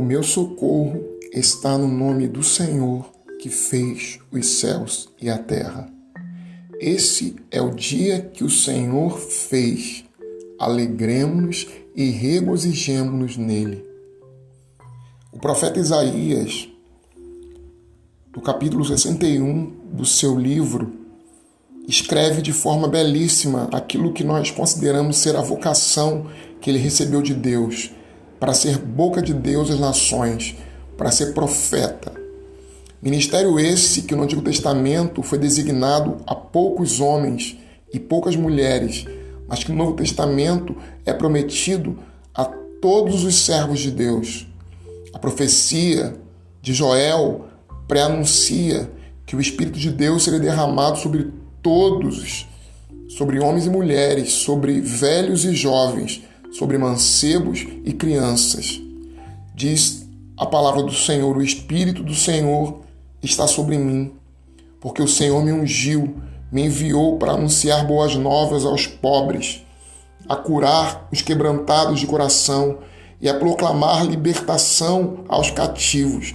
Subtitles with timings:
[0.00, 5.92] meu socorro está no nome do Senhor que fez os céus e a terra.
[6.80, 10.04] Esse é o dia que o Senhor fez.
[10.58, 13.84] Alegremos-nos e regozijemos-nos nele.
[15.32, 16.68] O profeta Isaías,
[18.34, 20.92] no capítulo 61 do seu livro,
[21.86, 26.28] escreve de forma belíssima aquilo que nós consideramos ser a vocação
[26.60, 27.90] que ele recebeu de Deus,
[28.42, 30.56] para ser boca de Deus às nações,
[30.98, 32.12] para ser profeta.
[33.00, 37.56] Ministério esse que no Antigo Testamento foi designado a poucos homens
[37.94, 39.04] e poucas mulheres,
[39.46, 40.74] mas que no Novo Testamento
[41.06, 41.96] é prometido
[42.34, 42.46] a
[42.80, 44.44] todos os servos de Deus.
[45.14, 46.16] A profecia
[46.60, 47.44] de Joel
[47.86, 48.90] pré-anuncia
[49.24, 51.30] que o Espírito de Deus seria derramado sobre
[51.62, 52.48] todos,
[53.08, 56.22] sobre homens e mulheres, sobre velhos e jovens,
[56.52, 58.80] sobre mancebos e crianças.
[59.54, 62.80] Diz a palavra do Senhor: O Espírito do Senhor
[63.22, 64.12] está sobre mim,
[64.80, 66.16] porque o Senhor me ungiu,
[66.50, 69.62] me enviou para anunciar boas novas aos pobres,
[70.28, 72.78] a curar os quebrantados de coração
[73.20, 76.34] e a proclamar libertação aos cativos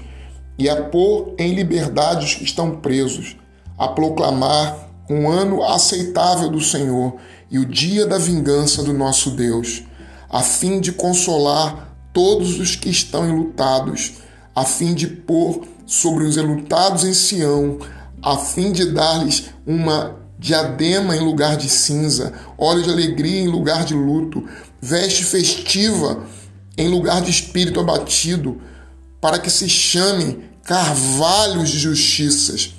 [0.58, 3.36] e a pôr em liberdade os que estão presos,
[3.78, 7.16] a proclamar um ano aceitável do Senhor
[7.50, 9.84] e o dia da vingança do nosso Deus,
[10.30, 14.14] a fim de consolar todos os que estão enlutados,
[14.56, 17.80] a fim de pôr sobre os enlutados em Sião,
[18.22, 23.86] a fim de dar-lhes uma diadema em lugar de cinza, óleo de alegria em lugar
[23.86, 24.47] de luto,
[24.81, 26.23] veste festiva
[26.78, 28.62] em lugar de espírito abatido,
[29.19, 32.73] para que se chamem carvalhos de justiças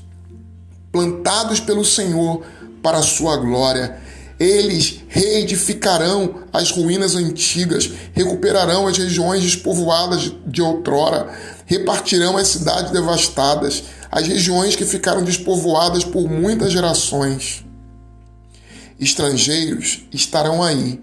[0.93, 2.43] plantados pelo Senhor
[2.83, 3.99] para a sua glória.
[4.39, 11.29] Eles reedificarão as ruínas antigas, recuperarão as regiões despovoadas de outrora,
[11.67, 17.65] repartirão as cidades devastadas, as regiões que ficaram despovoadas por muitas gerações.
[18.99, 21.01] Estrangeiros estarão aí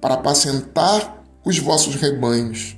[0.00, 2.76] para apacentar os vossos rebanhos.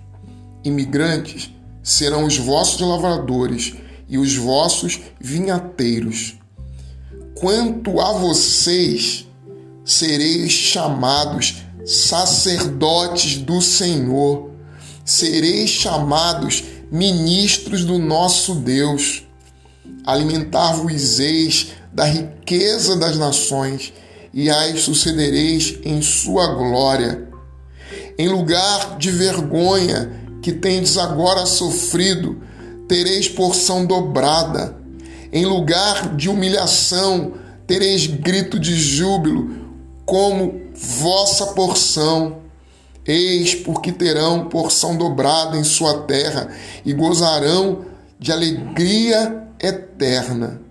[0.64, 1.50] Imigrantes
[1.82, 3.74] serão os vossos lavradores
[4.08, 6.36] e os vossos vinhateiros.
[7.34, 9.27] Quanto a vocês,
[9.88, 14.50] sereis chamados sacerdotes do Senhor,
[15.02, 16.62] sereis chamados
[16.92, 19.22] ministros do nosso Deus.
[20.04, 23.94] Alimentar-vos-eis da riqueza das nações
[24.32, 27.26] e as sucedereis em sua glória.
[28.18, 30.12] Em lugar de vergonha
[30.42, 32.42] que tendes agora sofrido,
[32.86, 34.76] tereis porção dobrada
[35.32, 37.32] em lugar de humilhação,
[37.66, 39.67] tereis grito de júbilo
[40.08, 42.38] como vossa porção.
[43.06, 46.48] Eis porque terão porção dobrada em sua terra
[46.82, 47.84] e gozarão
[48.18, 50.62] de alegria eterna.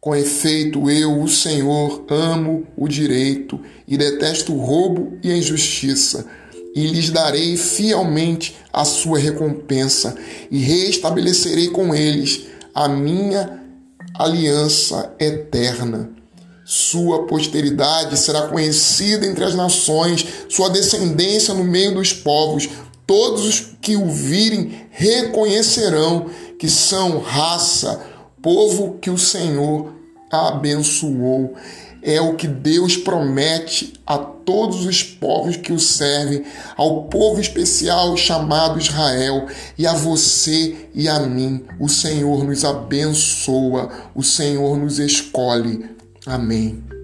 [0.00, 6.26] Com efeito, eu, o Senhor, amo o direito e detesto o roubo e a injustiça,
[6.74, 10.16] e lhes darei fielmente a sua recompensa,
[10.50, 13.62] e restabelecerei com eles a minha
[14.18, 16.21] aliança eterna.
[16.74, 22.66] Sua posteridade será conhecida entre as nações, sua descendência no meio dos povos.
[23.06, 28.00] Todos os que o virem reconhecerão que são raça,
[28.40, 29.92] povo que o Senhor
[30.30, 31.54] abençoou
[32.00, 36.42] é o que Deus promete a todos os povos que o servem,
[36.74, 39.46] ao povo especial chamado Israel,
[39.76, 41.66] e a você e a mim.
[41.78, 46.01] O Senhor nos abençoa, o Senhor nos escolhe.
[46.26, 47.01] Amém.